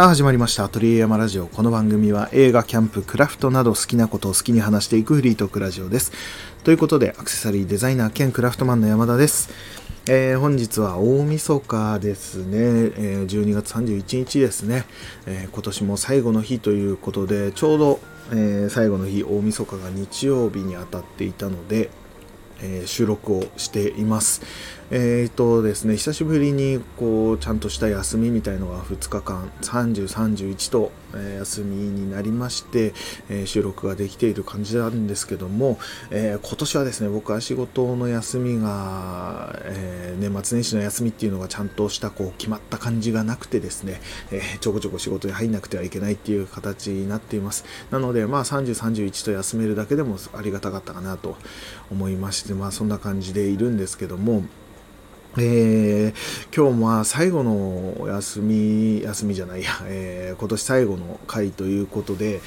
[0.00, 0.64] さあ始まりました。
[0.64, 1.46] アトリエ山ラジオ。
[1.46, 6.12] この番組は映画、キャンプ、クラフトなど好きなことを好きに話していくフリートークラジオです。
[6.64, 9.50] ということで、アクセサリーデザイナー兼クラフトマンの山田です。
[10.08, 14.86] えー、本日は大晦日ですね、えー、12月31日ですね、
[15.26, 18.00] えー、今年も最後の日ということで、ちょうど、
[18.32, 21.90] え最後の日、大晦日が日曜日に当たっていたので、
[22.62, 24.40] え収録をしています。
[24.92, 32.92] えーとですね、久しぶりにこうちゃんとした休みみたいのが2日間30、31と、えー、休みになりまして、
[33.28, 35.78] えー、収録ができている感じなんですけども、
[36.10, 44.00] え、今年はですね僕は仕事の休みが、え年末年始の休みっていうのがちゃんとしたこう決まった感じがなくてですね、
[44.32, 47.64] えちょこちょこ仕事に入んなくてはいけないっていう形になっています。
[47.92, 51.36] なのでまあ30、31と休めるだけでもありがたかったかなと
[51.92, 54.42] 思いましてまあそんな感じでいるんですけども
[55.38, 56.14] えー、
[56.54, 62.40] 今日は最後のお休み、休みじゃないや、 えー、今年最後の回ということで、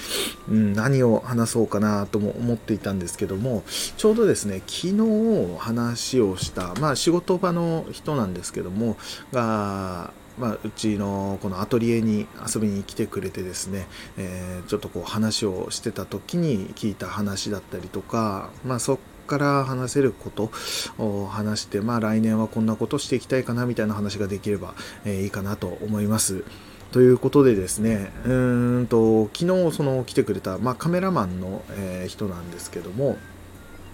[0.49, 3.63] うん、何を話そうかなとも思っていたんですけども、
[3.95, 8.97] ちょうどですね、昨日話をした、まあ仕事場の人なんですけども、
[9.31, 13.87] が、まあ、うちのこのアトリエに遊びに来てくれてですね、
[14.17, 20.51] えー、ちょっとこう話をしてた時に聞いた話だったりとか、まあ、そから話せること
[20.97, 24.73] を話して、まあ来年はこんなことしていきたいかなみたいな話ができれば、
[25.05, 26.43] えー、いいかなと思います。
[26.91, 28.33] ということでですね、う
[28.81, 33.17] んと昨日その来てくれた、まあ、カメラマンの、えー、人なんですけども、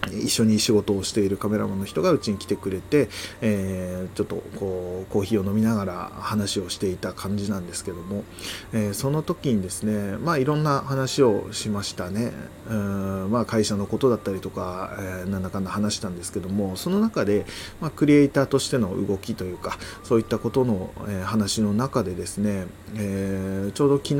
[0.08, 3.08] 一緒に仕事をしているカメラマンの人がうちに来てくれて、
[3.40, 8.24] えー、ちょっとこうコーヒーを飲みながら話をしていた感じなんですけども、
[8.72, 12.32] えー、その時にですねまあいろんな話をしましたね。
[12.68, 17.44] うんまあ会社のことだったりとか、えー、なんだかんだ話したんですけどもその中で、
[17.80, 24.14] まあ、クリエイターとしての動きというかそういったことの、え話の中でですね、えちょうど昨日、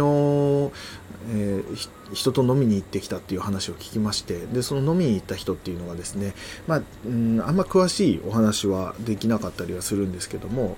[1.32, 6.34] えー人と飲みに行ってきたっていう話を聞きましてでその飲みに行った人っていうのがですね、
[6.66, 10.76] まあ、うんあんま詳しいお話はできなかったりはするんですけども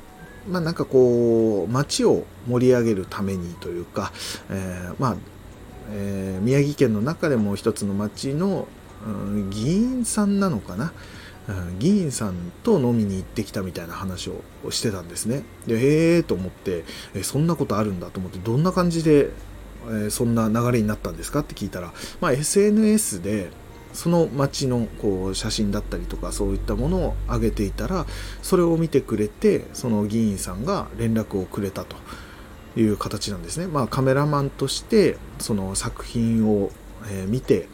[0.48, 4.10] まあ、なんかこう街を盛り上げるためにというか、
[4.50, 5.16] えー、まあ
[5.91, 8.66] えー、宮城県の中でも一つの町の、
[9.06, 10.93] うん、議員さんなのかな、
[11.49, 15.43] うん、議員さんと飲みに行ってきたみたいな話をしてたんですね。
[15.66, 19.31] でへえと思って、えそんなことあるんだと思ってどんな感じで
[19.91, 21.41] えそんな流れになったんですか？
[21.41, 23.50] って聞いたら、まあ、SNS で
[23.93, 28.06] その街のこう写真だったりとかそういったものを上げていたら
[28.43, 31.97] それを見てくれてその議員さんが連絡をくれたと
[32.75, 33.66] いう形なんですね。
[33.66, 36.70] まあ、カメラマンとしてその作品を、
[37.10, 37.69] え見て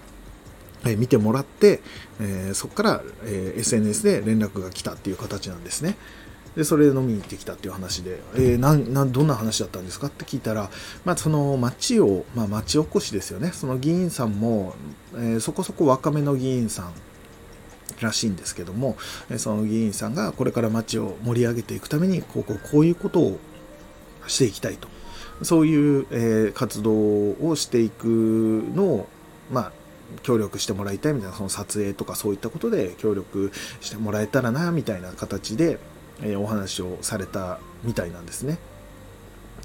[0.87, 1.81] え見てもらって、
[2.21, 5.97] えそこから、え SNS で連絡が来たっていう形なんですね。
[6.59, 10.71] でそれで飲みに行ってきたっていう話で、えー、ななどんな話だったんですかって聞いたら、
[11.05, 13.53] まあ、その町を、まあ、町おこしですよね。
[13.53, 14.75] その議員さんも、
[15.15, 16.93] えー、そこそこ若めの議員さん
[18.01, 18.97] らしいんですけども
[19.37, 23.39] その議員さんがこれから町を盛り上げていくためにこうこうこういうことを
[24.27, 24.89] していきたいと。
[25.43, 28.07] そういう、えー、活動をしていく
[28.75, 29.09] のを
[29.53, 29.73] まあ
[30.25, 35.79] 協力してもらいたいみたいなその撮影とかそういったことで協力してもらえたらなみたいな形で、
[36.23, 38.59] えお話をされたみたいなんですね。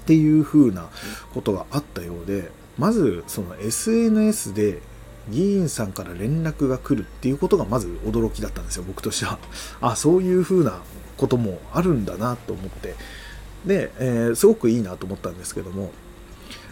[0.02, 0.88] っていう風な
[1.32, 4.82] ことがあったようでまずその SNS で
[5.30, 9.38] 議員さんから連絡が来るっていうことがまず驚きだったんですよ僕としては。
[9.80, 10.82] あそういう風な
[11.16, 12.94] こともあるんだなと思って。
[13.64, 15.92] で、えー、すごくいいなと思ったんですけども。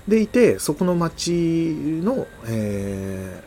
[0.07, 1.31] でいてそこの町
[2.03, 3.45] の、え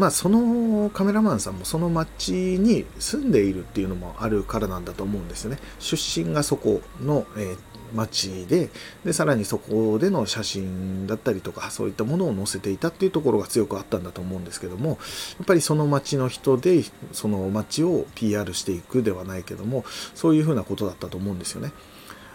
[0.00, 5.58] まあ、そのカメラマンさんもその町に住んでいるっていうのもあるからなんだと思うんですよね。
[5.78, 7.58] 出身がそこの、えー、
[7.94, 8.70] 町で
[9.04, 14.94] でさらにそこでの写真だったりとかそういったものを載せていたっていうところが強くあったんだと思うんですけどもや
[15.42, 16.82] っぱりその町の人で
[17.12, 19.84] その町を PR していくではないけども
[20.14, 21.72] そういうふうなことだったと思うんですよね。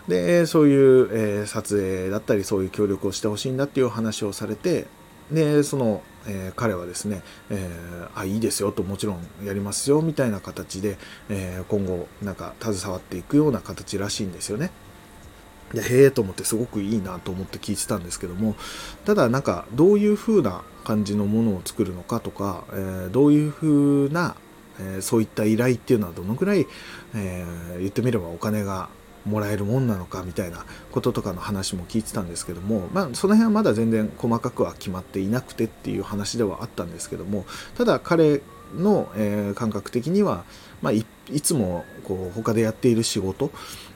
[0.08, 4.86] でそういう、えー、撮影だったりそういう協力をしてほしいんだっていう話をされて
[5.32, 10.98] でそのえー、彼はですね、えー、あいいですよともちろんやりますよみたいな形で、
[11.30, 14.72] えー、今後なんか携わっていくような形らしいんですよね。
[15.74, 18.56] でへえと思ってすごくいいなと思って聞いてたんですけども
[19.04, 24.36] ただなんかどういう風な感じのものを作るのかとか、えー、どういう風な、
[24.80, 26.68] え、そういった依頼っていうのはどのくらい、
[27.16, 27.46] え、
[27.80, 28.90] 言ってみればお金が
[29.26, 37.46] もらえるもんなのかみたいなこととかの話も聞いてたんですけども、まあ、その辺はまだ全然細かくは決まっていなくてっていう話ではあったんですけども
[37.78, 38.42] ただ彼
[38.76, 40.44] の、えー、感覚的には、
[40.82, 41.06] まあ、い
[41.42, 43.52] つもこう他でやっている仕事、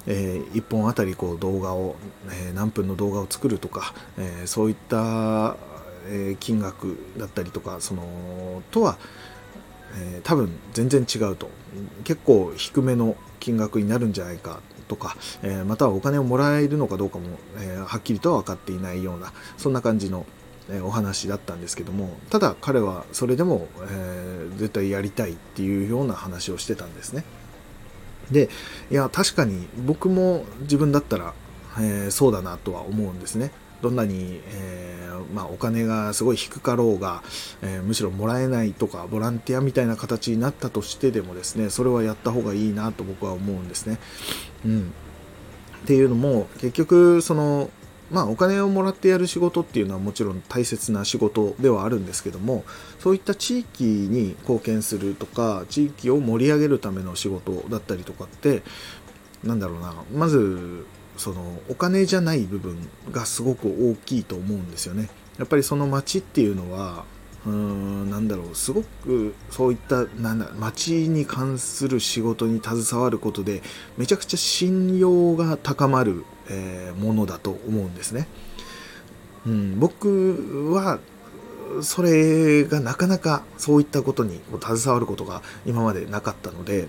[0.08, 1.96] えー、1本あたりこう動画を、
[2.28, 5.58] えー、何分の動画を作るとか、えー、そういった、
[6.40, 8.98] 金額だったりとかそのとは、
[9.96, 11.50] え多分全然違うと。
[12.04, 17.25] 結構低めの金額になるんじゃないかとか、えまたはお金をもらえるのかどうかも、
[17.59, 20.25] えはっきりとは分かっていないようなそんな感じの
[20.71, 27.24] えお話だったんですけどもただ彼はそれでも、え、絶対やりたいっていうような話をしてたんですね。
[28.31, 28.50] で
[28.91, 31.33] いや確かに僕も自分だったら、
[31.80, 33.51] え、そうだなとは思うんですね。
[33.81, 37.24] どんなに、えー、まあ、お金がすごい低かろうが、
[37.62, 44.00] えー、むしろもらえないとかボランティアみたいな形になったとしてでもですねそれはやった方がいいなと僕は思うんですね。
[44.66, 44.94] うん、
[45.84, 47.70] っていうのも結局その
[48.12, 52.64] まあ、お金をもらってやる仕事っていうのはもちろん大切な仕事ではあるんですけども
[53.00, 58.64] そういった地域に貢献するとか地域を盛り上げるための仕事だったりとかって
[59.44, 60.86] なんだろうなまず
[61.19, 62.77] そのお金じゃない部分
[63.12, 65.10] がすごく大きいと思うんですよね。
[65.38, 67.06] やっぱりその町っていうのは
[67.45, 73.62] うーんなんだろうすごくそういったなんだ町に関する仕事に携わることで
[73.98, 78.27] めちゃくちゃ信用が高まるえー、ものだと思うんですね。
[79.45, 81.00] うん、僕は
[81.81, 86.88] それがなかなかそういったことに携わることが今までなかったので、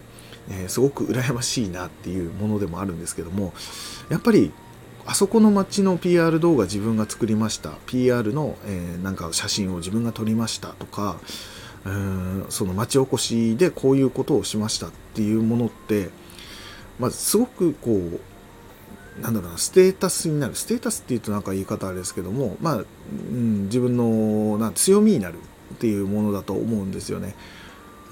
[0.50, 3.52] えー、すごく羨ましいなっていうものでもあるんですけども
[4.08, 4.52] やっぱり
[5.06, 11.19] あそこの街の PR 動画自分が作りました PR の、えー、なんか写真を自分が撮りましたとか
[11.85, 16.11] うーんその町おこしでこういうことをしましたっていうものって、
[16.99, 18.20] まあ、すごくこう
[19.20, 20.55] なんだろうな、ステータスになる。
[20.55, 22.85] ステータスっていうとなんか言い方あれですけども、まあ、う
[23.35, 25.35] ん、自分のな強みになる
[25.75, 27.35] っていうものだと思うんですよね。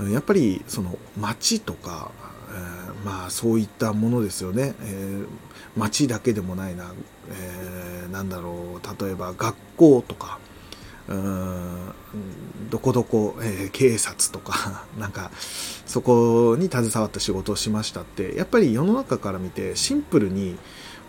[0.04, 2.10] やっぱりその街とか、
[2.50, 4.74] えー、まあそういったものですよね。
[4.80, 5.26] えー、
[5.76, 6.92] 街だけでもないな、
[7.30, 10.38] えー、なんだろう、例えば学校とか、
[11.08, 11.92] うん
[12.70, 15.30] どこどこ、えー、警察とか なんか
[15.86, 20.58] そこに携わった仕事をしましたってやっぱり世の中から見てシンプルに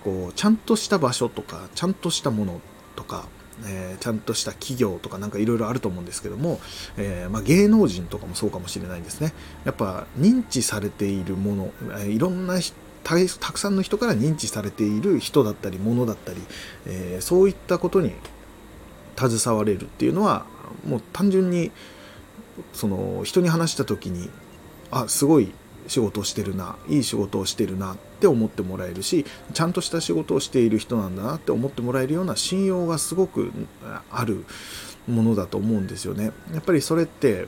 [0.06, 2.62] こうちゃんとした場所とかちゃんとしたもの
[2.96, 3.26] とか、
[3.66, 6.60] えー、ちゃんとした企業とかなんかいろいろあると思うんですけども、
[6.98, 9.34] えー、まあ、芸能人とかもそうかもしれないですね。
[9.66, 12.60] やっぱ認知されているもの、えー、いろんな
[13.04, 16.42] たくさんの人から認知されている人だったり物だったり、
[16.86, 18.14] えそういったことに
[19.16, 20.46] 携われるっていうのは
[20.86, 21.72] もう単純に
[22.74, 24.30] その人に話した時に
[24.92, 25.52] あすごい
[25.88, 33.54] 仕事をしてるないい仕事をしてるなっって思ってもらえるしちゃんとした仕事をしている人なんだなって思ってもらえるような信用がすごく
[34.12, 34.46] ある
[35.08, 36.32] ものだと思うんですよね。
[36.54, 37.48] やっぱりそれって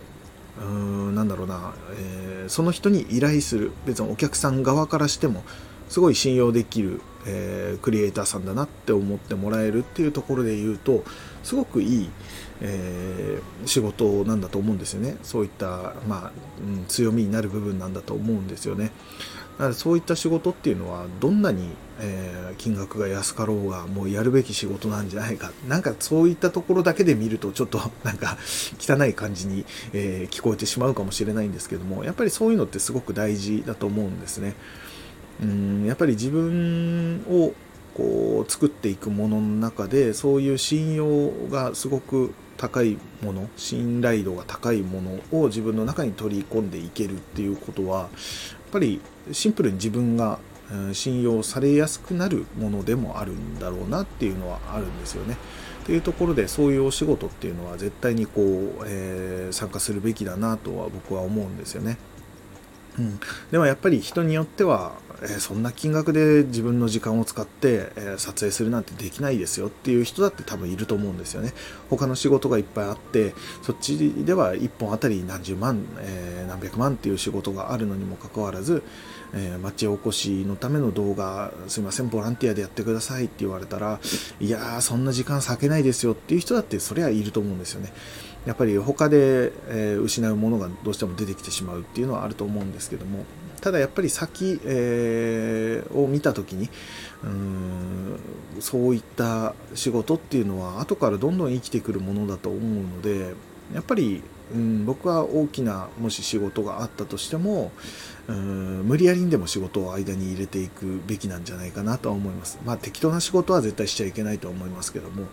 [0.59, 3.71] うーんなんだろうな、えー、その人に依頼する。
[3.85, 5.43] 別にお客さん側からしても
[5.89, 11.03] すごい信用できる、えー、クリエイターさんだなって思ってもらえるっていうところで言うと
[11.43, 12.09] すごくいい
[12.61, 15.17] えー、仕事なんだと思うんですよね。
[15.23, 16.31] そういった、まあ
[16.61, 18.91] うん、強みになる部分なんだと思うんですよね。
[19.57, 21.69] だからそういった仕事っていうのはどんなに、
[21.99, 25.51] えー、金額が安かろうがもうやるべき仕事なんじゃないか。
[25.67, 28.37] なんかそういったところだけで見るとちょっと なんか
[28.79, 34.55] 汚い感じに、えー、聞こえてしまうかもしれないんですけどもやっぱりそういうのってすごく大事だと思うんですね。
[35.41, 37.53] うんやっぱり自分を
[37.93, 48.09] こう作っていくものの中でそういう信用がすごく高いもの信頼度が高いものを自分の中に取り込んでいけるっていうことはやっ
[48.71, 49.01] ぱり
[49.31, 50.39] シンプルに自分が
[50.93, 55.37] 信用されやすくなるものでもあるんだろうなっていうのはあるんですよね。
[55.85, 61.97] というところでそういうお仕事っていうのは絶対にこう、えー、参加するべきだなとは僕は思うんですよね。
[62.99, 63.19] うん、
[63.51, 71.53] でもやっぱり人によってはえー、そんな金額で自分の時間を使って、えー、撮影するなんてできないですよっていう人だって多分いると思うんですよね。
[71.89, 78.83] 他の仕事がいっぱいあって、そっちでは1本あたり何十万、えー、何百万っていう仕事があるのにもかかわらず、
[79.33, 83.99] え町おこしのための動画、すいません、ボランティアでやってくださいって言われたら、
[84.39, 87.93] いやー、そんな時間割けないですよっていう人だってそりゃいると思うんですよね。
[88.45, 93.25] やっぱり他で、え失うものがどうしても出てきてしまうっていうのはあると思うんですけども、
[93.61, 96.69] ただやっぱり先、えー、を見た時に
[97.23, 98.19] うん
[98.59, 103.35] そういった仕事っていうのは後からどんどん生きてくるものだと思うので
[103.73, 104.23] やっぱり、
[104.53, 107.71] うん、僕は大きなもし仕事があったとしても
[108.27, 112.59] うん無理やりにでも仕事を間に入れていくべきなんじゃないかなとは思います。
[112.65, 115.27] まあ適当な仕事は絶対しちゃいけないと思いますけども、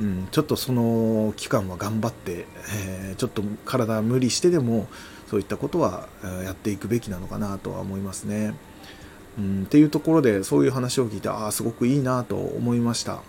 [0.00, 2.46] うん、ちょっとその期間は頑張って、
[2.84, 4.88] えー、ちょっと体無理してでも
[5.28, 6.08] そういったことは
[6.44, 8.54] やっていくべきなのかなとは思いますね。
[9.38, 13.22] うん、っていうところでそういう話を聞いてああすごくいいなと思いました。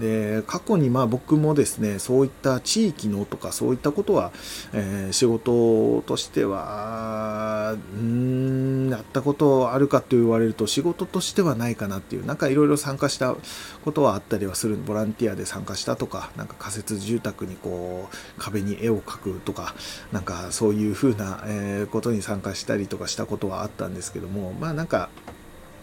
[0.00, 4.32] で過去にまあ僕もですねそういった地域のとかそういったことは、
[4.72, 13.36] えー、仕事としてはうんやったことあるかと言われると仕事としてはないかなっていうなんかいろいろ参加した
[13.84, 14.78] ことはあったりはする。
[14.88, 19.74] ボランティアで参加したとかなんか仮設住宅にこう壁に絵を描くとか
[20.12, 25.10] なんかそういうふうな、えー、ことに参加したりとかしたことはあったんですけどもまあなんか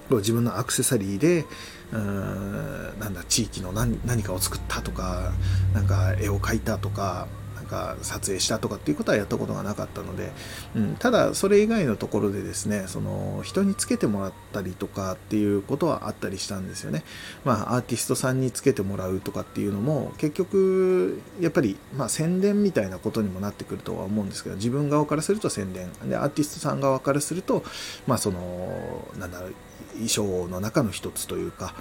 [0.10, 1.46] 自分のアクセサリーで
[1.92, 5.32] うんなんだ地域の何何かを作ったとか
[5.74, 10.32] なんか絵を描いたとかなんか撮影したとかっていうことはやったことがなかったので、
[10.76, 17.04] うん、ただそれ以外のところでですねその人につけてもらったりとかっていうことはあったりしたんですよね。
[17.44, 27.64] まあアーティストさんにつけてもらうとかっていうのも結局やっぱりまあ宣伝みたいなことにもなってくるとは思うんですけど自分側からすると宣伝でアーティストさん側からすると
[28.06, 29.54] まあそのなんだろう
[29.96, 31.74] 衣装の中の一つというか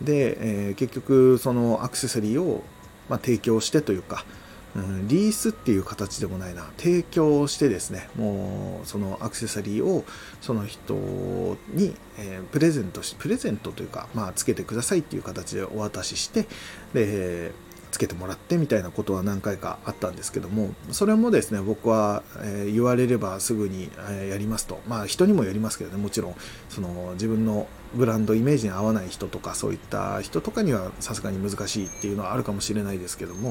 [0.00, 2.62] で、えー、結局そのアクセサリーを、
[3.08, 4.24] まあ、提供してというか、
[4.74, 6.70] うん、リースっていう形でもないな。
[6.76, 10.04] 提供してですねもうそのアクセサリーを
[10.40, 10.94] その人
[11.72, 16.46] に、えー、プレゼントしプレゼントというか、まあ、つけてくださいっていう形でお渡しして
[16.92, 17.52] で
[17.94, 24.80] つけてもらってみたいなことは何回かあったんですけどもそれもですね僕は、え、言われればすぐに、え、やりますと。
[24.88, 26.34] まあ人にもよりますけどねもちろん
[26.70, 33.50] その自分のブランドイメージに合わない人とかそういった人とかにはさすがに難しいっていうのはあるかもしれないですけども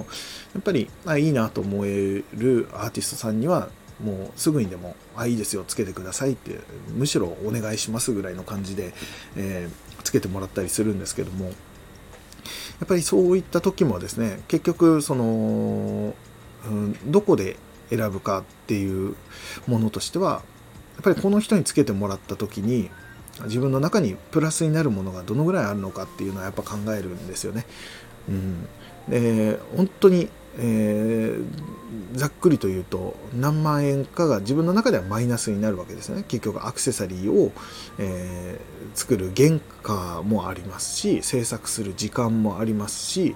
[0.53, 3.69] やっぱりあいいなと思えるアーティストさんには
[4.03, 6.59] もうすぐにでも「あいいですよつけてください」って
[6.93, 8.93] むしろお願いしますぐらいの感じで、
[9.37, 11.51] えー、つけてもらったりするんですけども
[12.79, 16.13] やっぱりそういった時もですね結局その、
[16.65, 17.57] うん、どこで
[17.89, 19.15] 選ぶかっていう
[19.67, 20.41] ものとしては
[20.95, 22.89] やっぱりこの人につけてもらった時に
[23.45, 27.65] 自分の中にプラスになるものがどのぐらいあるのかっていうのはやっぱ考えるんですよね。
[28.29, 28.67] うん、
[29.09, 36.23] で本当にえー、ざっくりと言うと何万円かが自分の中ではマイナスになるわけですね。
[36.27, 37.51] 結局アクセサリーを、
[37.97, 43.35] えー、作る原価もありますし制作する時間もありますし、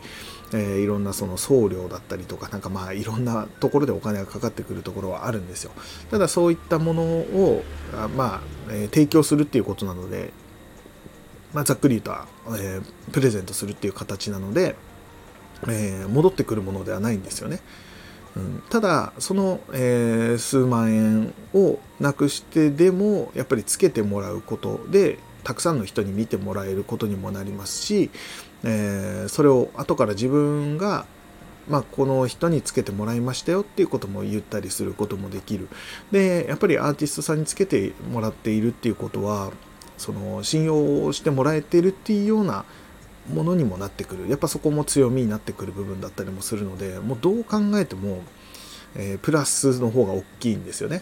[0.54, 5.72] えー、いろんなその送料だったりとかなんかまあいろんなところでお金がかかってくるところはあるんですよ。
[6.12, 7.64] ただそういったものを
[8.16, 10.32] まあ、え提供するっていうことなので
[11.54, 12.82] まあ、ざっくり言うと、え
[13.14, 14.76] プレゼントするっていう形なので
[15.68, 17.60] えー、戻ってくるものではないんですよね。
[18.36, 28.12] うん、ただその、えー、数万円をなくしてでもやっぱりつけてもらうことでたくさんの人に見てもらえることにもなりますし、
[28.64, 31.06] えー、それを後から自分が
[31.70, 35.68] まあ、この人につけてもらいましたよっていうことも言ったりすることもできる。
[36.12, 39.52] で、やっぱりアーティストさんにつけてもらっているっていうことは、
[39.98, 42.66] その信用してもらえてるっていうような
[43.30, 48.24] ものにもなってくるやっぱそこも強みになってくる部分だったりもするのでもうどう考えても、
[48.96, 51.02] えー、プラスの方が大きいんですよね。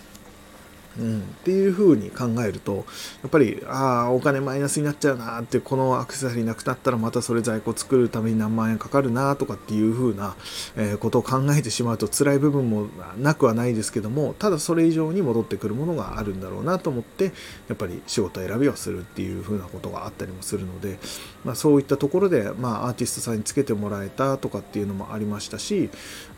[1.00, 2.82] うん、っていう風に考えるとや
[3.28, 10.36] っぱりああお金マイナスになっちゃうなってこのアクセサリーなくなったらまたそれ在庫作るために何万円かかるなとかっていう風な、
[10.78, 12.88] え、ことを考えてしまうと辛い部分も
[13.18, 17.25] なくはないですけどもただそれ以上に戻ってくるものがあるんだろうなと思って
[17.68, 20.98] やっぱり仕事選びをするっていう風なことがあったりもするので、
[21.44, 25.90] まあ、そういったところで、まあ、アーティストさんにつけてもらえたとかっていうのもありましたし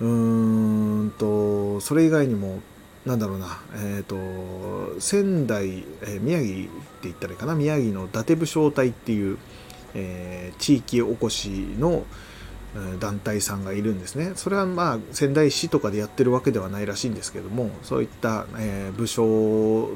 [0.02, 2.60] うーんとそれ以外にも
[3.08, 6.72] なんだろうな、えっ、ー、と、仙台、えー、宮城って
[7.04, 9.38] 言ったらいいかな、宮城の伊達武将隊っていう、
[9.96, 11.50] えー、地域おこし
[11.80, 12.04] の
[13.00, 14.34] 団体さんがいるんですね。
[14.36, 19.26] それはまあ仙台市とかでやってるわけではないらしいんですけども、そういった、えー、武将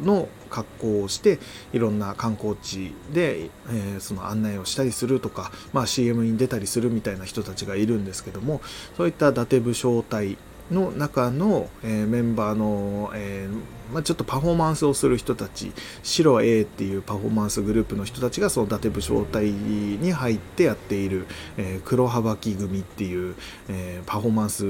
[0.04, 1.40] の格好をして
[1.74, 8.62] いろんな観光地で、えー、その案内をしたりするとか、まあ、CM に出たりするみたいな人たちがいるんですけども、
[8.98, 10.38] そういった伊達武将隊
[10.72, 23.36] の中の、えー、メンバーの、えー、まあ、ちょっとパフォーマンスをする人たち白 A っていうパフォーマンスグループの人たちがその伊達武将隊に入ってやっている、えー、黒羽ばき組っていう、
[23.68, 24.64] えパフォーマンス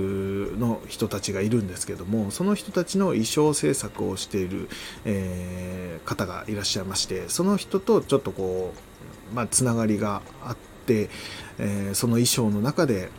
[0.58, 4.70] の人たちがいるんですけどもその人たちの衣装制作をしている、
[5.06, 8.74] え方がいらっしゃいましてその人とちょっとこ
[9.32, 10.56] う、まあ、つながりがあっ
[10.86, 11.10] て、
[11.60, 13.10] えその衣装の中で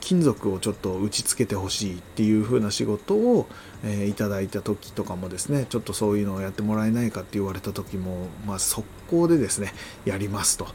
[0.00, 3.46] 金属をちょっと打ち付けてほしいっていう風な仕事を、
[3.84, 9.72] えー、いただいた時とかもですねちょっとそういうのをやってもらえないかって言われた時も、まあ、速攻でですね
[10.04, 10.66] やりますと、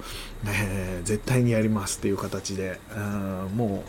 [0.48, 3.84] えー、絶対にやりますっていう形で、うん、も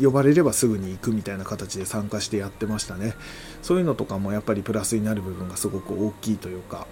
[0.00, 3.14] う呼ばれればすぐに行くみたいな形で参加してやってましたね。
[3.62, 6.88] そういうのとかもやっぱりプラスになる部分がすごく大きいというか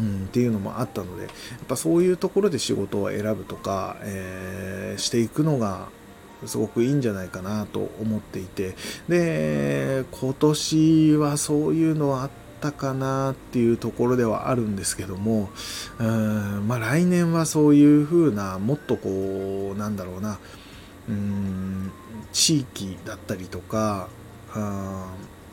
[0.00, 1.32] うん、っていうのもあったのでやっ
[1.66, 5.88] ぱそういうところで仕事を選ぶとか、えー、していくのが
[6.46, 8.74] すごくいいんじゃないかなと思っていて。
[9.08, 12.30] で今年はそういうのはあっ
[12.60, 15.50] たかなっていうところではあるんですけども
[15.98, 20.38] うんまあ来年はそういうふうなもっとこうなんだろうな
[21.08, 21.92] うん
[22.32, 24.08] 地域だったりとか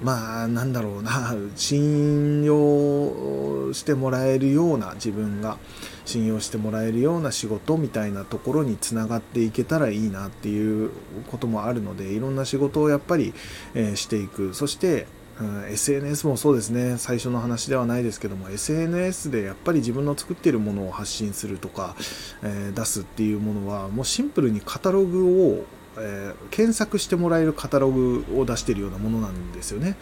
[0.01, 1.35] まあなんだろうな。
[1.55, 5.57] 信用してもらえるような自分が
[6.05, 10.91] 信用してもらえるような仕事みたいなところにつながっていけたらいいなっていう
[11.29, 13.33] こともあるのでいろんな仕事をやっぱり、
[13.73, 14.53] えー、していく。
[14.53, 15.07] そして
[15.39, 16.97] うん、SNS もそうですね。
[16.97, 21.95] 最初の話ではないですけども SNS でやっぱり自分の作っているものを発信するとか、
[22.43, 25.65] えー、出すっていうものはもうシンプルにカタログを
[25.99, 29.97] えー、検索してもらえるカタログを出しているようなものなんですよね。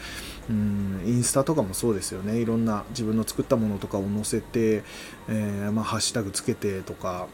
[0.50, 2.40] うんインスタとかもそうですよね。
[2.40, 4.84] いろんな自分の作ったものとかを載せて、
[5.28, 7.28] えー、まあ、ハッシュタグつけてとか、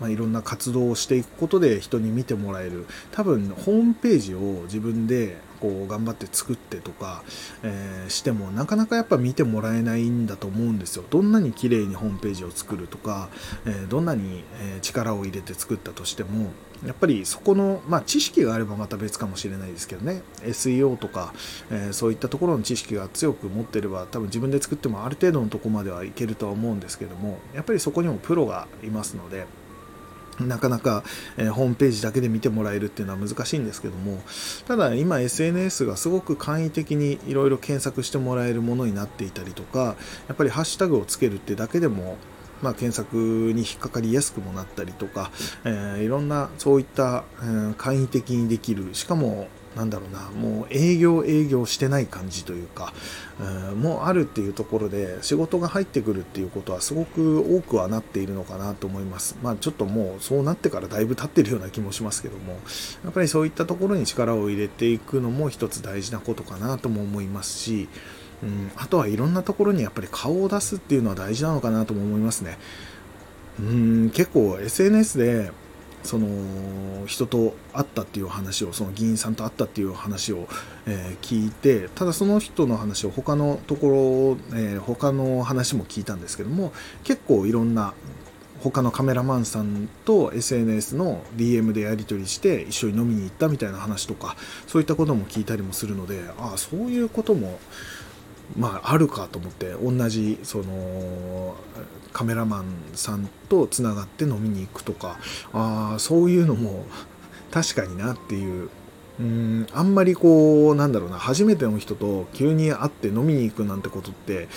[0.00, 2.86] まあ、いろんな活動をしていくことで人に見てもらえる。
[3.12, 7.22] 多分ホームページを自分でこう頑張って作ってとか、
[7.62, 11.04] えー、してもなかなかやっぱ見てもらえないんだと思うんですよ。
[11.10, 13.28] どんなに綺麗にホームページを作るとか、
[13.66, 14.44] えー、どんなに
[14.82, 16.50] 力を入れて作ったとしても
[16.86, 20.22] やっぱりそこの、まあ、知識があればまた別かもしれないですけどね。
[20.42, 21.32] SEO とか、
[21.70, 29.46] えー、そういったところの知識が強く持ってれば多分自分で作ってもある程度のとこまではいけるとは思うんですけどもやっぱりそこにもプロがいますので
[30.40, 31.04] なかなか、
[31.36, 34.20] えー、ホームページだけで見てもらえるっていうのは難しいんですけども
[34.66, 39.96] ただ今 SNS がすごく簡易的にいろいろ検索してもらえるものになっていたりとか
[40.28, 42.16] やっぱりハッシュタグをつけるってだけでも
[42.62, 43.16] まあ、検索
[43.52, 45.30] に引っかかりやすくもなったりとか、
[45.64, 52.92] えー、いろんなそういった、えー、簡易的にできるしかもなんだろうなもう営業営業してない感じというか、
[53.40, 59.36] えー、もうあるっていうところで仕事が入ってくるっていうことはすごく多くはなっているのかなと思います。
[59.42, 62.52] まあちょっともうそうなってからだいぶ経ってるような気もしますけども
[63.04, 67.88] やっぱりそういったところに力を入れていくのも一つ大事なことかなとも思いますし
[68.44, 72.58] うん、あとはいろんなところにやっぱり顔を出すっていうのは大事なのかなとも思いますね。
[73.58, 75.50] うん結構 SNS で
[76.02, 80.48] その人と会ったっていう話をその議員さんと会ったっていう話を、
[80.86, 86.72] えー、聞いてただその人の話を他のところ、えー、他の話も聞いたんですけども
[87.04, 87.94] 結構いろんな
[88.60, 97.58] 他のカメラマンさんと SNS の DM でやり取りして一緒に飲みに行ったみたいな話とかそういったことも聞いたりもするのでああそういうことも
[98.56, 101.56] まああるかと思って同じその
[102.12, 105.18] カメラマンさんとつながって飲みに行くとか
[105.52, 106.86] あそういうのも
[107.50, 108.70] 確かになっていう
[109.20, 114.48] うんあんまりこうなんだろうな初めての人と急に会って飲みに行くなんてことって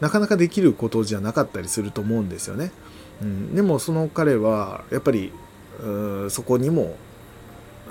[0.00, 2.70] なかなかできることじゃなかったりすると思うんですよね。
[3.20, 5.32] うん、でもその彼はやっぱり
[6.28, 6.96] そこにも、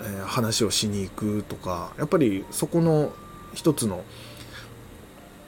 [0.02, 3.12] えー、話をしに行くとかやっぱりそこの
[3.54, 4.04] 一つの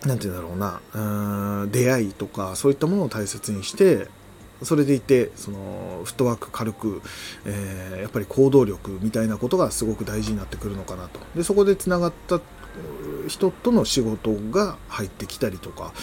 [0.08, 0.82] 何て言うんだろうな。
[1.62, 4.08] うん出会いとかそういったものを大切にして
[4.64, 7.02] それでいてそのフットワーク軽く、
[7.46, 11.20] えー、やっぱり行動力みたいなことがすごく大事になってくるのかなと。
[11.36, 12.40] でそこでつながった
[13.28, 15.94] 人との仕事が入ってきたりとか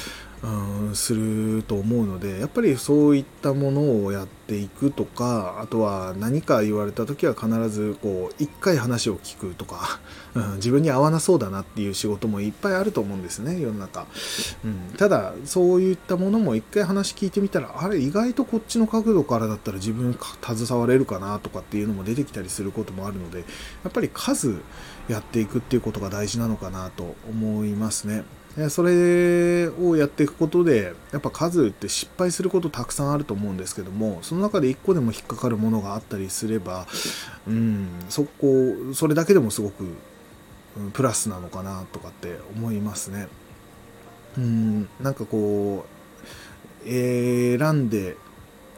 [0.94, 10.00] すると思うのでやっぱりそういったものをやっていくとかあとは何か言われた時は必ずこう一回話を聞くとか、
[10.35, 14.07] うん、自分に合わなそうだなっていう仕事もいっぱいあると思うんですね世の中、
[14.64, 23.44] うん、ただそういったものも一回話聞いてみたらあれ意外とこっちの角度からだったら自分携われるかなとかっていうのも出てきたりすることもあるのでや
[23.88, 24.57] っぱり数
[25.09, 28.24] やっていくっていうことが大事なのかなと思いますね。
[28.69, 36.87] それをやっていくことでやっぱ数って失敗することたくさんあると思うんですけどもその中で1個でも引っかかるものがあったりすれば、
[37.49, 38.47] うん、そこ
[38.95, 39.85] それだけでもすごく、
[40.93, 43.29] プラスなのかなとかって思いますね。
[44.37, 45.87] うん、なんかこ
[46.85, 48.17] う選んで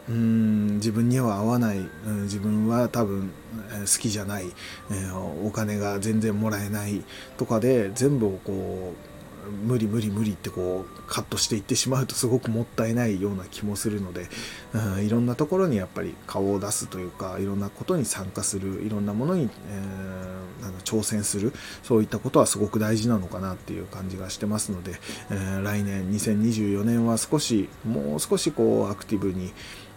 [0.09, 3.33] うん自分には合わない、うん、自分は多分、
[3.81, 4.45] 好きじゃない、
[4.91, 7.03] えー、お金が全然もらえない
[7.37, 9.06] とかで全部をこう
[9.46, 14.28] 無理無理無理ってこうカットしていってしまうとすごくもったいないような気もするので、
[14.72, 20.26] うん、いろんなところにやっぱり顔を出すというかいろんなことに参加するいろんなものに、えー、
[20.66, 21.52] なんか挑戦する
[21.83, 24.92] そういったことはすごく大事なのかなっていう感じがしてますので、
[25.31, 29.52] えー、来年2024年は少しもう少しこうアクティブに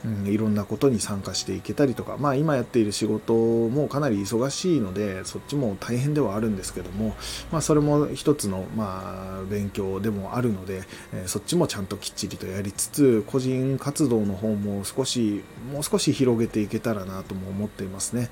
[0.05, 7.15] うん、いろんなことに参加していけたりとか、まあ、今やっている仕事もかなり忙しいのでそっちも大変ではあるんですけども、
[7.51, 18.29] まあ、それも一つの、まあ、勉強でもあるので、えー、そっちもちゃんときっちりとやりつつ個人活動の方も少しもう少し広げていけたらなとも思っていますね。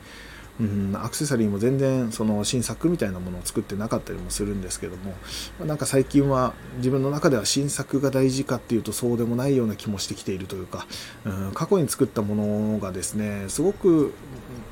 [0.60, 5.14] うん、アクセサリーも全然その新作みたいなものを作ってなかったりもするんですけども、
[5.60, 10.88] まなんか最近は自分の中では新作が大事かっていうとそうでもないような気もしてきているというか、
[11.26, 14.14] うん、過去に作ったものがですねすごく、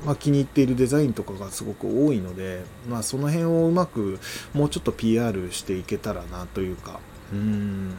[0.04, 4.18] まあ、気に入っているデザインとかがすごく多いので、まあ、その辺をうまく
[4.54, 7.00] もうちょっと PR していけたらなというか
[7.32, 7.96] うん。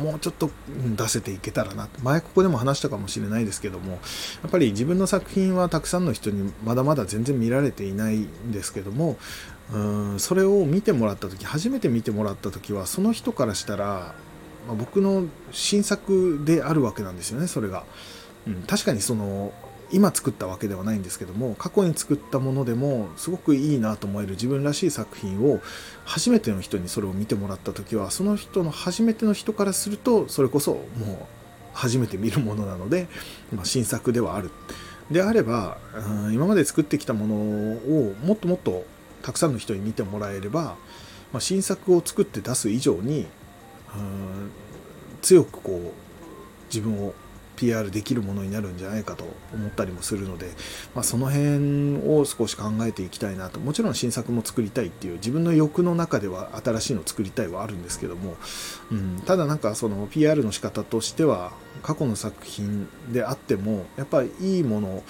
[0.00, 0.50] もうちょっと
[0.96, 3.98] 出せていけたらな前ここでも話したかもしれないですけどもや
[4.48, 9.16] っぱり自分の作品はたくさんの人にまだまだ全然見られていないんですけども
[9.72, 14.14] うんそれを見てもらった時初めて見てもらった時はその人からしたら、
[14.66, 17.84] まあ、僕の新作であるわけなんですよねそれが。
[18.46, 19.52] うん、確かにその
[19.92, 25.60] 今作ったわけではないんですけども過去に作ったものでもすごくいいなと思える自分らしい作品を
[26.04, 31.16] 初めての人にそれを見てもらった時はその人の初めての人からするとそれこそもう
[31.72, 33.06] 初めて見るものなので、
[33.54, 34.50] まあ、新作ではある。
[35.10, 38.84] であれば、うん、今まで作ってきたものをもっともっと
[39.22, 40.76] たくさんの人に見てもらえれば、
[41.32, 43.26] まあ、新作を作って出す以上に、
[43.94, 44.50] うん、
[45.22, 46.06] 強くこう
[46.74, 47.14] 自分を
[47.56, 50.46] PR できるものになるんじゃないかと思ったりもするので、
[50.94, 58.36] まあ、その辺を少し考えていきたいなともちろん新作も作りたいっていう自分の欲の中では新しいの作りたいはあるんですけども、
[58.90, 65.02] うん、ただなんかその PR の仕方としては過去の作品であってもやっぱりいいもの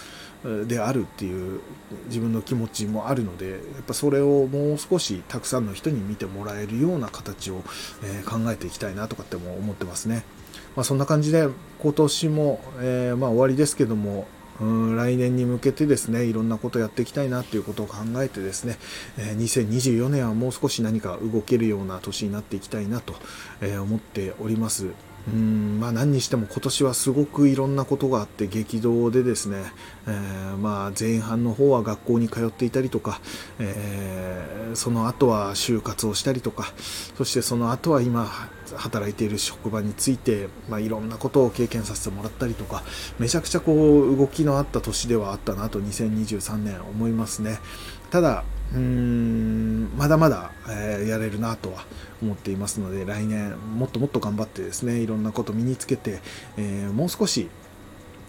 [0.66, 1.60] であるっていう
[2.06, 7.62] 自分の気持ちもあるのでやっぱそれをもう少したくさんの人に見てもらえるような形を、
[8.04, 10.24] え考えていきたいなとかっても思ってますね。
[10.76, 11.48] まあ、そんな感じで
[11.80, 14.28] 今年も、えー、まあ、終わりですけども
[14.60, 18.78] うん来年に向けてですねいろんなことやっていきたいなということを考えてですね、
[19.18, 23.14] え、2024年はもう少し何か動けるような年になっていきたいなと、
[23.60, 24.88] え、思っております。
[25.28, 29.56] うんまあ、何にしても今年はすごくいろんなことがあって激動でですね、
[30.06, 33.20] えー、まあ前半の方は学校に通っていたりとか、
[33.58, 36.72] えー、その後は就活をしたりとか
[37.16, 38.30] そしてその後は今
[38.76, 42.82] 働いている職場について、まあ、いろんなことを経験させてもらったりとか
[43.18, 47.58] めちゃくちゃこう動きのあった年ではあったなと2023年思いますね。
[48.10, 51.84] ただうーんまだまだ、えー、やれるなとは
[52.22, 56.20] 思っていますので来年もっともっと頑張ってですねいろんなこと身につけて、
[56.56, 57.48] えー、もう少し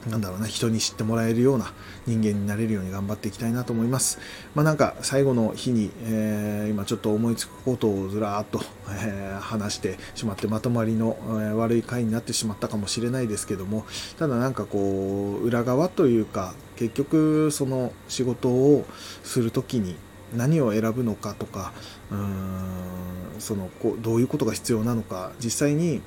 [0.09, 1.73] なんだろうな、人に知ってもらえるような
[2.05, 4.19] 人間になれるように頑張っていきたいなと思います。
[4.55, 13.85] まあ、なんか最後の日に、えー、今ちょっと思いつくことをずらーっと、えー、話してしまってまとまりの、えー、悪い回になってしまったかもしれないですけども、
[14.17, 18.85] ただなんかこう、裏側というか、結局その仕事を
[19.23, 19.95] するときに
[20.35, 21.73] 何を選ぶのかとか
[22.11, 26.01] うーんそのこうどういうことが必要なのか実際に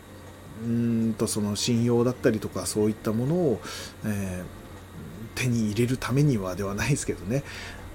[0.63, 3.61] うんとその信用だったりとかそういったものを、
[4.05, 7.43] えー、手に入れるためにはではないですけどね。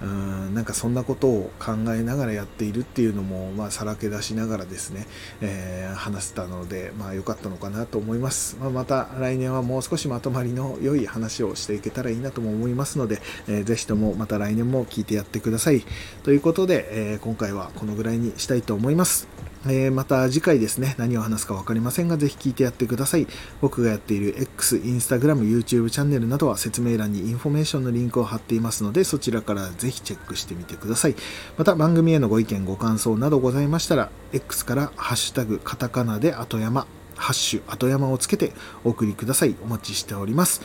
[0.02, 5.08] うんなんかそんなことを考えながらやっているっていうのも、まあ、さらけ出しながらですね、
[5.42, 8.58] えー、話せたので、まあ、良かったのかなと思います。
[8.60, 15.86] まあ、また来年はもう少しまとまりの良い話をしていけたらいいなとも思いますので、えー、ぜひともまた来年も聞いてやってください。
[16.24, 19.28] ということで、えー、今回はこのぐらいにしたいと思います。
[19.68, 23.26] えー、また次回ですね、何を話すか分かりませんが、ぜひ聞いてやってください。
[23.62, 31.16] 僕がやっている X、Instagram、YouTube チャンネルなどは説明欄にインフォメーションのリンクを貼っていますので、そちらからぜぜひチェックしてみてください。
[31.58, 38.52] また番組へのご意見、ご感想などございましたら、X からハッシュタグ、カタカナで後山、ハッシュ後山をつけて
[38.84, 39.56] お送りください。
[39.64, 40.62] お待ちしております。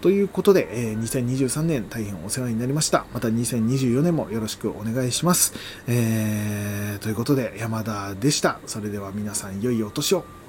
[0.00, 3.04] ということで、え、2023年大変お世話になりました。
[3.12, 5.54] また2024年もよろしくお願いします。
[5.88, 8.60] えー、ということで、山田でした。
[8.66, 10.41] それでは皆さん良いお年を。